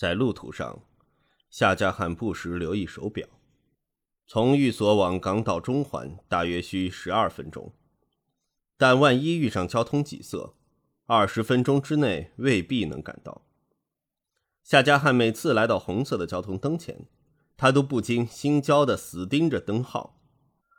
[0.00, 0.80] 在路途上，
[1.50, 3.28] 夏家汉不时留意手表，
[4.26, 7.74] 从寓所往港岛中环大约需十二分钟，
[8.78, 10.54] 但万一遇上交通挤塞，
[11.04, 13.42] 二十分钟之内未必能赶到。
[14.62, 17.04] 夏家汉每次来到红色的交通灯前，
[17.58, 20.18] 他都不禁心焦的死盯着灯号，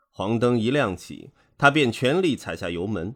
[0.09, 1.29] 黄灯一亮起，
[1.59, 3.13] 他便全力踩下油门，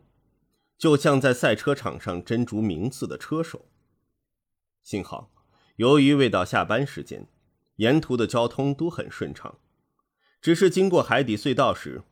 [0.78, 3.66] 就像在赛车场上争逐名次的车手。
[4.84, 5.32] 幸好。
[5.76, 7.28] 由于未到下班时间，
[7.78, 9.60] 沿途的交通都很顺畅。
[10.42, 12.04] 只是经过海底隧道时，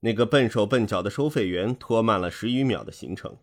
[0.00, 3.38] 那个笨手笨脚的收费员拖慢了十余秒的行程。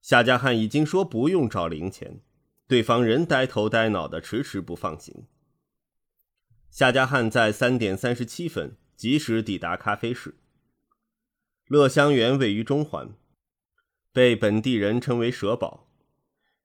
[0.00, 2.20] 夏家汉已经说不用找零钱，
[2.68, 5.26] 对方仍呆头呆脑的，迟迟不放行。
[6.70, 10.36] 夏家汉在三点三十七分及时抵达咖啡室。
[11.66, 13.16] 乐香园位于中环，
[14.12, 15.88] 被本地人称为“蛇堡”。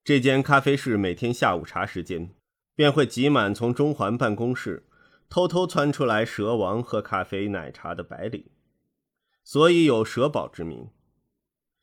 [0.03, 2.33] 这间咖啡室每天下午茶时间，
[2.73, 4.87] 便会挤满从中环办公室
[5.29, 8.49] 偷偷窜出来蛇王喝咖啡奶茶的白领，
[9.43, 10.89] 所以有“蛇堡”之名。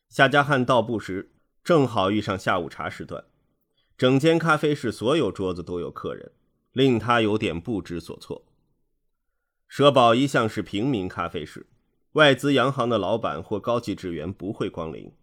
[0.09, 1.31] 夏家汉到埠时，
[1.63, 3.23] 正好遇上下午茶时段，
[3.97, 6.33] 整间咖啡室所有桌子都有客人，
[6.73, 8.45] 令他有点不知所措。
[9.69, 11.67] 蛇堡一向是平民咖啡室，
[12.13, 15.13] 外资洋行的老板或高级职员不会光临，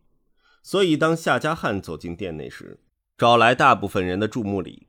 [0.62, 2.80] 所以当夏家汉走进店内时，
[3.18, 4.88] 招来大部分人的注目礼，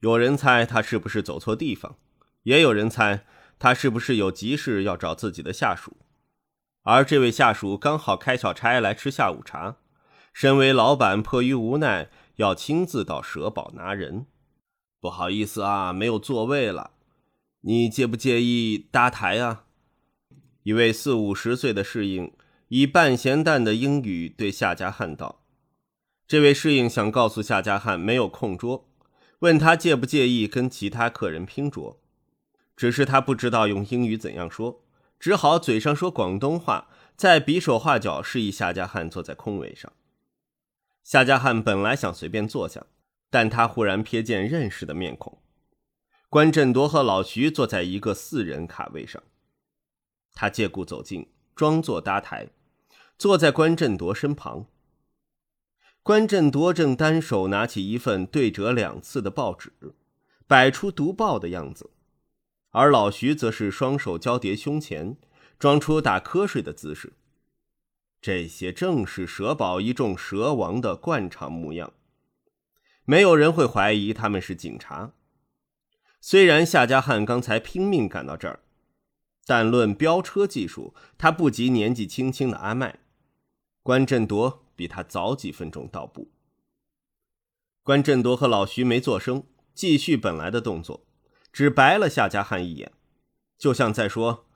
[0.00, 1.96] 有人猜他是不是走错地方，
[2.42, 3.24] 也有人猜
[3.60, 5.98] 他是不是有急事要找自己的下属，
[6.82, 9.76] 而这位下属刚好开小差来吃下午茶，
[10.32, 14.26] 身为老板迫于无奈要亲自到蛇堡拿人，
[15.00, 16.90] 不好意思啊，没有座位了，
[17.60, 19.66] 你介不介意搭台啊？
[20.64, 22.32] 一位四五十岁的侍应
[22.68, 25.41] 以半咸淡的英语对夏家汉道。
[26.26, 28.88] 这位侍应想告诉夏家汉没有空桌，
[29.40, 32.00] 问他介不介意跟其他客人拼桌，
[32.74, 34.82] 只是他不知道用英语怎样说，
[35.20, 39.92] 只好嘴上说广东话，再比手画脚示意夏家汉坐在空位上。
[41.04, 42.86] 夏家汉本来想随便坐下，
[43.28, 45.38] 但他忽然瞥见认识的面孔，
[46.30, 49.22] 关振铎和老徐坐在一个四人卡位上，
[50.32, 52.48] 他借故走近，装作搭台，
[53.18, 54.66] 坐在关振铎身旁。
[56.02, 59.72] 关振铎正单手拿起一份对折两次的报纸，
[60.48, 61.90] 摆出读报的样子，
[62.70, 65.16] 而老徐则是双手交叠胸前，
[65.60, 67.12] 装出打瞌睡的姿势。
[68.20, 71.92] 这些正是蛇堡一众蛇王的惯常模样。
[73.04, 75.12] 没有人会怀疑他们是警察。
[76.20, 78.58] 虽然夏家汉刚才拼命赶到这儿，
[79.46, 82.98] 但论飙车技术，他不及年纪轻轻的阿麦。
[83.84, 84.61] 关振铎。
[84.74, 86.30] 比他早几分钟到步。
[87.82, 89.44] 关振铎和老徐没作声，
[89.74, 91.04] 继续本来的动作，
[91.52, 92.92] 只白了夏家汉一眼，
[93.58, 94.46] 就像在说：“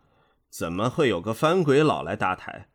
[0.48, 2.68] 怎么会有个翻鬼佬来搭台？”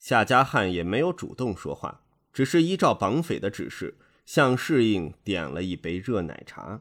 [0.00, 2.02] 夏家汉也没有主动说话，
[2.32, 6.80] 只是依照绑匪的指示，向侍应点了一杯热奶茶。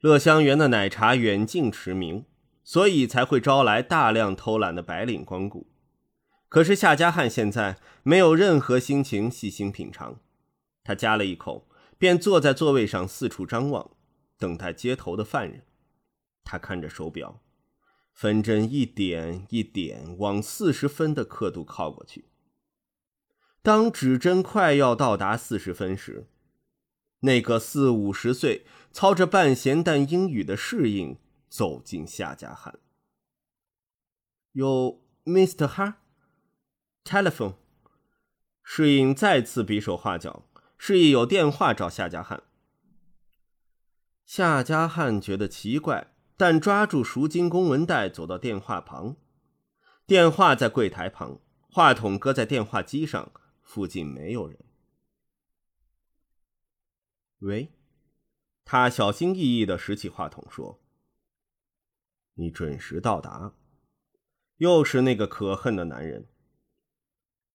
[0.00, 2.24] 乐香园的奶茶远近驰名，
[2.64, 5.66] 所以才会招来大量偷懒的白领光顾。
[6.48, 10.18] 可是夏家汉现在没有任何心情细心品尝，
[10.82, 13.90] 他夹了一口，便坐在座位上四处张望，
[14.38, 15.66] 等待接头的犯人。
[16.44, 17.42] 他看着手表，
[18.14, 22.24] 分针一点一点往四十分的刻度靠过去。
[23.60, 26.28] 当指针快要到达四十分时，
[27.20, 31.18] 那个四五十岁、操着半咸淡英语的侍应
[31.50, 32.78] 走进夏家汉。
[34.52, 35.98] 有 Mister 哈。
[37.08, 37.54] Telephone，
[38.62, 40.44] 侍应再次比手画脚，
[40.76, 42.42] 示意有电话找夏家汉。
[44.26, 49.16] 夏家汉觉得奇怪，但抓住赎金公文袋走到电话旁，
[50.04, 53.32] 电话在柜台旁，话筒搁在电话机上，
[53.62, 54.58] 附近没有人。
[57.38, 57.72] 喂，
[58.66, 60.78] 他小心翼翼的拾起话筒说
[62.36, 63.54] ：“你准时到达。”
[64.58, 66.28] 又是那个可恨的男人。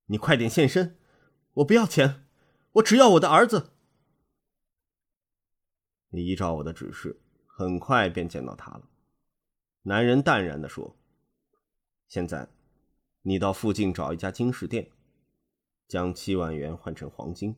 [0.08, 0.98] 你快点现身！
[1.54, 2.26] 我不要钱，
[2.74, 3.72] 我只要我的儿子。
[6.10, 8.90] 你依照我的指示，很快便见到他了。
[9.84, 10.96] 男人淡然的说
[12.08, 12.50] ：“现在，
[13.22, 14.92] 你到附近找一家金饰店，
[15.88, 17.56] 将七万元换成黄金。”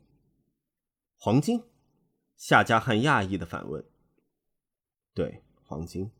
[1.17, 1.63] 黄金？
[2.35, 3.83] 夏家汉讶异的反问
[5.15, 6.11] ：“对，黄金。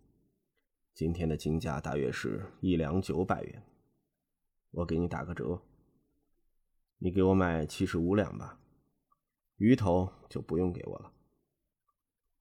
[0.94, 3.64] 今天的金价大约是一两九百元，
[4.72, 5.62] 我给你打个折。”
[7.06, 8.58] 你给我买七十五两吧，
[9.58, 11.12] 鱼头就不用给我了。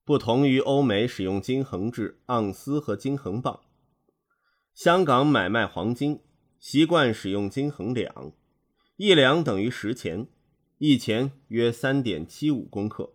[0.03, 3.61] 不同于欧美使用金衡制盎司和金衡磅，
[4.73, 6.19] 香港买卖黄金
[6.57, 8.31] 习惯使用金衡两，
[8.95, 10.27] 一两等于十钱，
[10.79, 13.13] 一钱约三点七五公克，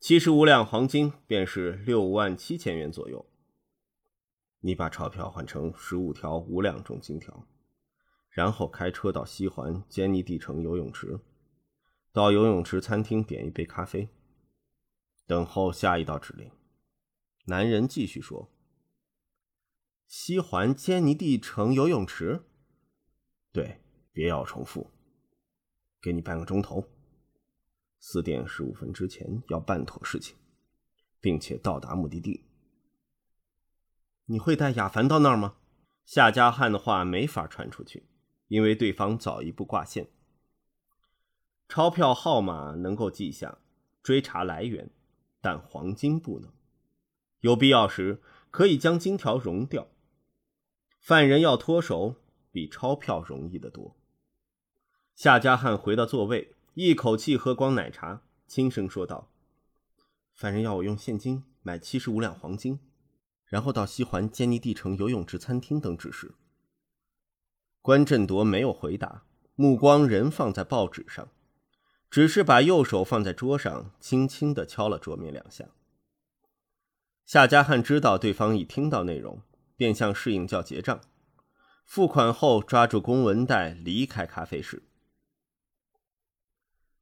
[0.00, 3.24] 七十五两黄金便是六万七千元左右。
[4.58, 7.46] 你把钞票换成十五条五两重金条，
[8.38, 11.18] 然后开车到西环坚尼地城游泳池，
[12.12, 14.08] 到游泳池餐厅点一杯咖啡。
[15.26, 16.48] 等候下一道指令。
[17.46, 18.48] 男人继续说
[20.06, 22.44] ：“西环坚尼地城游泳池，
[23.50, 23.80] 对，
[24.12, 24.92] 别要重复。
[26.00, 26.84] 给你半个钟头，
[27.98, 30.36] 四点十五分之前要办妥事情，
[31.20, 32.44] 并且到达目的地。
[34.26, 35.56] 你会带亚凡到那儿吗？”
[36.06, 38.06] 夏家汉的话没法传出去，
[38.48, 40.08] 因为对方早一步挂线。
[41.68, 43.58] 钞票号码能够记下，
[44.02, 44.90] 追查来源。
[45.40, 46.52] 但黄金不能，
[47.42, 49.86] 有必要时可以将金条熔掉。
[50.98, 52.16] 犯人要脱手，
[52.50, 53.96] 比钞票容易得多。
[55.14, 59.30] 夏家汉回到座位，一口气喝光奶茶，轻声说道
[60.34, 62.80] ：“犯人要我用现金买七十五两黄金，
[63.46, 66.34] 然后到西环坚尼地城游泳池餐厅等指示。”
[67.80, 71.28] 关振铎没有回答，目光仍放在报纸上。
[72.10, 75.66] 只是把右手放在桌上，轻轻地敲了桌面两下。
[77.26, 79.42] 夏家汉知道对方已听到内容，
[79.76, 81.00] 便向侍应叫结账。
[81.84, 84.82] 付款后，抓住公文袋离开咖啡室。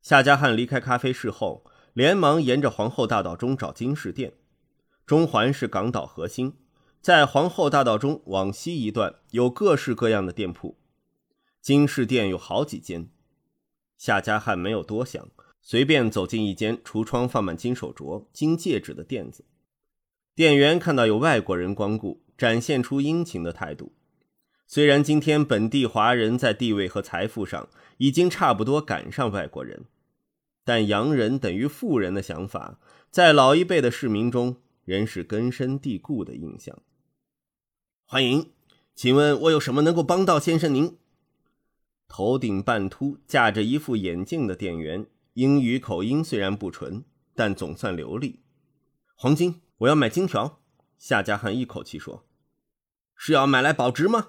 [0.03, 4.35] 夏家汉离开咖啡室后，连忙沿着皇后大道中找金饰店。
[5.05, 6.55] 中环是港岛核心，
[7.07, 10.77] 在皇后大道中往西一段有各式各样的店铺，
[11.61, 13.09] 金饰店有好几间。
[13.97, 15.29] 夏家汉没有多想，
[15.63, 19.45] 随便走进一间橱窗放满金手镯、金戒指的店子。
[20.35, 23.93] 店员看到有外国人光顾，展现出殷勤的态度。
[24.67, 27.69] 虽然今天本地华人在地位和财富上
[27.99, 29.85] 已经差不多赶上外国人，
[30.65, 32.81] 但洋人等于富人的想法，
[33.13, 36.77] 在老一辈的市民中仍是根深蒂固的印象。
[38.09, 38.53] 欢迎，
[38.95, 40.97] 请问我有什么能够帮到先生您？
[42.07, 47.03] 头顶半秃、架着一副眼镜的店员，英语口音虽然不纯，
[47.35, 48.39] 但总算流利。
[49.17, 50.61] 黄金，我要买金条。
[50.97, 52.25] 夏家汉一口气说
[53.17, 54.29] ：“是要买来保值吗？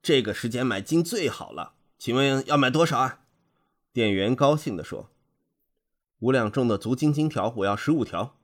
[0.00, 1.74] 这个时间买金最好了。
[1.98, 3.24] 请问要买多少啊？”
[3.92, 5.10] 店员高兴地说
[6.20, 8.38] ：“五两重的足金金条，我要十五条。”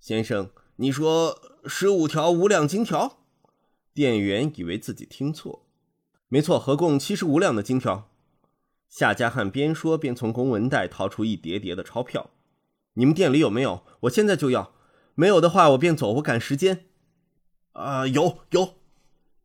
[0.00, 3.17] 先生，你说十五条五两金条？
[3.98, 5.66] 店员以为自己听错。
[6.28, 8.08] 没错，合共七十五两的金条。
[8.88, 12.30] 夏家汉边说边从公文袋掏出一叠叠的钞票。
[12.92, 13.82] 你们店里有没有？
[14.02, 14.72] 我现在就要。
[15.16, 16.86] 没有的话，我便走，我赶时间。
[17.72, 18.74] 啊，有有。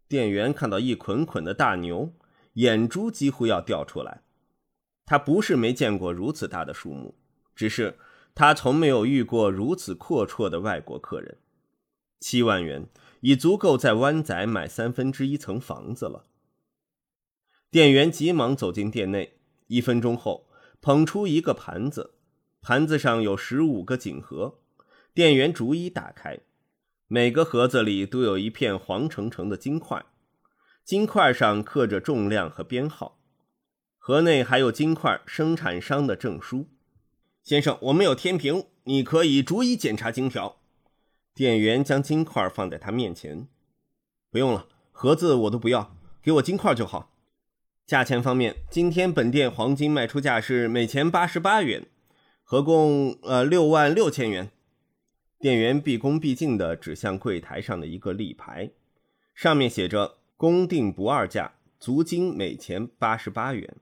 [0.08, 2.14] 店员看到一捆捆的大牛，
[2.54, 4.22] 眼珠几乎要掉出来。
[5.04, 7.16] 他不是没见过如此大的数目，
[7.56, 7.98] 只是
[8.36, 11.40] 他从没有遇过如此阔绰的外国客人。
[12.20, 12.88] 七万元
[13.24, 16.26] 已足够在湾仔买三分之一层房子了。
[17.72, 19.38] 店员急忙走进店内，
[19.68, 20.50] 一分钟后
[20.82, 22.16] 捧出一个盘子，
[22.62, 24.60] 盘子上有十五个锦盒。
[25.14, 26.40] 店员逐一打开，
[27.08, 30.06] 每个盒子里都有一片黄澄澄的金块，
[30.84, 33.22] 金块上刻着重量和编号。
[33.98, 36.68] 盒内还有金块生产商的证书。
[37.42, 40.58] 先生，我们有天平，你可以逐一检查金条。
[41.34, 43.48] 店员将金块放在他面前。
[44.30, 47.12] 不用了，盒子我都不要，给我金块就好。
[47.86, 51.86] 价钱方面，今天本店黄金卖出价是每钱八十八元，
[52.44, 54.52] 合共呃六万六千元。
[55.40, 58.72] 店员毕恭毕敬地指向柜台上的一个立牌，
[59.36, 63.76] 上面写着“公定不二价，足金每钱八十八元”。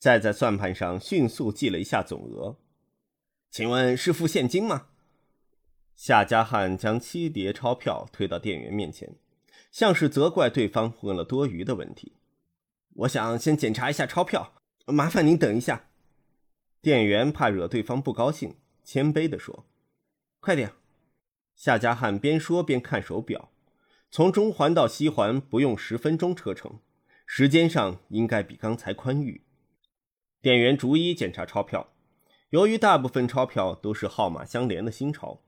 [0.00, 2.56] 再在算盘上迅速记了一下总额。
[3.50, 4.88] 请问是付现金吗？
[6.04, 9.14] 夏家汉将七叠钞票推到店员面前，
[9.70, 12.14] 像是责怪对方问了多余的问题。
[12.94, 14.54] 我想先检查一下钞票，
[14.86, 15.90] 麻烦您等一下。
[16.80, 19.64] 店员怕惹对方不高兴，谦卑地说
[20.42, 20.72] ：“快点。”
[21.54, 23.52] 夏家汉边说边看手表，
[24.10, 26.80] 从中环到西环不用十分钟车程，
[27.24, 29.44] 时间上应该比刚才宽裕。
[30.40, 31.92] 店员逐一检查钞票，
[32.50, 35.40] 由于大部分钞票都是号码相连的新钞，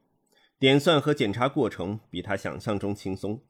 [0.59, 3.43] 点算和检查过程比他想象中轻松。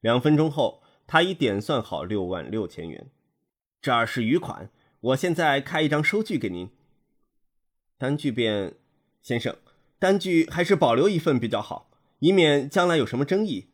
[0.00, 0.82] 两分钟后。
[1.06, 3.10] 他已点算好六万六千元，
[3.82, 4.70] 这儿是余款。
[5.00, 6.70] 我现在开一张收据给您。
[7.98, 8.76] 单据便，
[9.20, 9.54] 先生，
[9.98, 13.68] 单据还是保留一份比较好，以免将来有什么争议。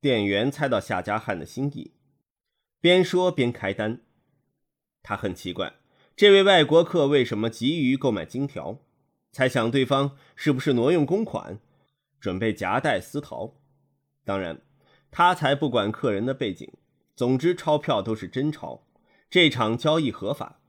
[0.00, 1.92] 店员猜到夏家汉的心意，
[2.80, 4.00] 边说边开单。
[5.02, 5.74] 他很奇怪，
[6.16, 8.78] 这位外国客为什么急于购买金条，
[9.36, 11.58] 猜想对方是不是挪用公款，
[12.18, 13.56] 准备夹带私逃。
[14.24, 14.62] 当然，
[15.10, 16.72] 他才不管客人的背景，
[17.14, 18.86] 总之钞票都是真钞，
[19.28, 20.62] 这场交易合法。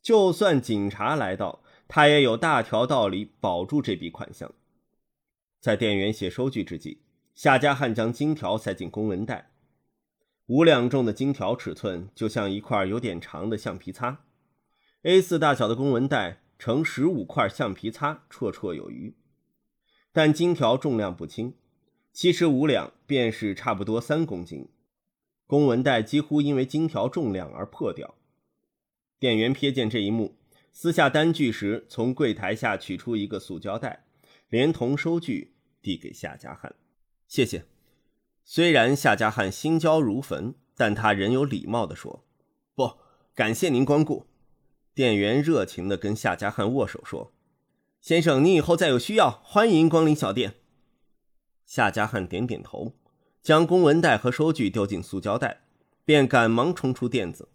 [0.00, 4.52] 就算警察来到，他也有大条道理保住这笔款项。
[5.60, 7.02] 在店员写收据之际，
[7.34, 9.50] 夏家汉将金条塞进公文袋。
[10.46, 14.20] 五两重的金条尺寸就像一块有点长的橡皮擦
[15.02, 19.14] ，A4 大小的公文袋乘十五块橡皮擦绰绰有余。
[20.12, 21.54] 但金条重量不轻，
[22.12, 24.68] 七十五两便是差不多三公斤。
[25.46, 28.14] 公文袋几乎因为金条重量而破掉。
[29.18, 30.36] 店员瞥见这一幕。
[30.72, 34.04] 撕下单据时，从柜台下取出一个塑胶袋，
[34.50, 36.74] 连同收据递给夏家汉。
[37.26, 37.64] 谢谢。
[38.44, 42.26] 虽然夏家汉心焦如焚，但他仍有礼貌地说
[42.76, 42.92] ：“不，
[43.34, 44.26] 感谢您光顾。”
[44.96, 47.34] 店员热情地跟夏家汉握手说
[48.00, 50.54] ：“先生，您以后再有需要，欢迎光临小店。”
[51.66, 52.94] 夏家汉点点头，
[53.42, 55.64] 将公文袋和收据丢进塑胶袋，
[56.06, 57.50] 便赶忙冲出店子。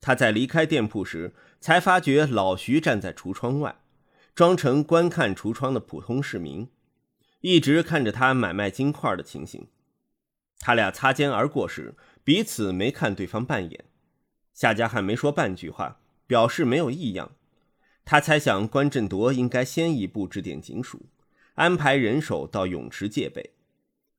[0.00, 3.76] 他在离开店铺时，才发觉老徐站在橱窗外，
[4.34, 6.68] 装成观看橱窗的普通市民，
[7.38, 9.68] 一直看着他买卖金块的情形。
[10.58, 13.84] 他俩擦肩而过时，彼此没看对方半眼。
[14.52, 17.32] 夏家汉没说半句话，表示没有异样。
[18.04, 21.00] 他猜想关振铎应该先一步致电警署，
[21.54, 23.52] 安排人手到泳池戒备，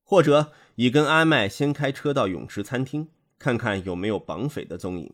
[0.04, 3.08] 或者已跟阿麦先开车到泳池餐厅，
[3.38, 5.14] 看看有没有绑匪的踪影。